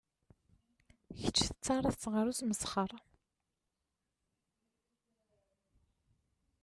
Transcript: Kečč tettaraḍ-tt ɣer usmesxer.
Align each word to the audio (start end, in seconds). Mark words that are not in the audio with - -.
Kečč 1.21 1.37
tettaraḍ-tt 1.43 2.11
ɣer 2.13 2.25
usmesxer. 2.31 2.91